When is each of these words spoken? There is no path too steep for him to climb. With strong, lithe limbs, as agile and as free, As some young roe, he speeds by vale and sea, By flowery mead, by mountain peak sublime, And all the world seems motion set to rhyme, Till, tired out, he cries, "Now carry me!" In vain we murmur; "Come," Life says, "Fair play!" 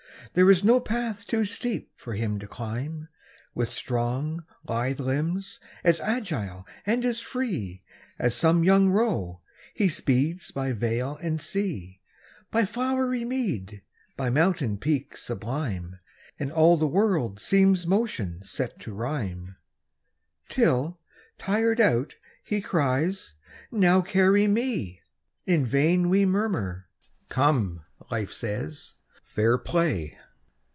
There 0.33 0.49
is 0.49 0.63
no 0.63 0.79
path 0.79 1.25
too 1.25 1.43
steep 1.43 1.91
for 1.97 2.13
him 2.13 2.39
to 2.39 2.47
climb. 2.47 3.09
With 3.53 3.67
strong, 3.67 4.45
lithe 4.65 5.01
limbs, 5.01 5.59
as 5.83 5.99
agile 5.99 6.65
and 6.85 7.03
as 7.03 7.19
free, 7.19 7.83
As 8.17 8.33
some 8.33 8.63
young 8.63 8.87
roe, 8.89 9.41
he 9.73 9.89
speeds 9.89 10.49
by 10.49 10.71
vale 10.71 11.17
and 11.17 11.41
sea, 11.41 11.99
By 12.49 12.65
flowery 12.65 13.25
mead, 13.25 13.81
by 14.15 14.29
mountain 14.29 14.77
peak 14.77 15.17
sublime, 15.17 15.99
And 16.39 16.49
all 16.49 16.77
the 16.77 16.87
world 16.87 17.41
seems 17.41 17.85
motion 17.85 18.41
set 18.41 18.79
to 18.81 18.93
rhyme, 18.93 19.57
Till, 20.47 20.97
tired 21.37 21.81
out, 21.81 22.15
he 22.41 22.61
cries, 22.61 23.33
"Now 23.69 23.99
carry 24.01 24.47
me!" 24.47 25.01
In 25.45 25.65
vain 25.65 26.07
we 26.07 26.23
murmur; 26.25 26.87
"Come," 27.27 27.83
Life 28.09 28.31
says, 28.31 28.93
"Fair 29.35 29.57
play!" 29.57 30.17